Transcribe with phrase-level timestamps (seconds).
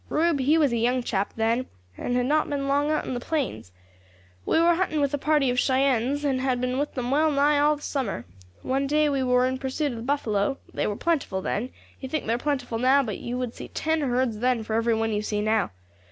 [0.09, 3.19] Rube, he was a young chap then, and had not been long out on the
[3.19, 3.71] plains.
[4.47, 7.59] We war hunting with a party of Cheyennes, and had been with them well nigh
[7.59, 8.25] all the summer.
[8.63, 11.69] One day we war in pursuit of buffalo they were plentiful then;
[11.99, 14.95] you think they are plentiful now, but you would see ten herds then for every
[14.95, 15.69] one you see now.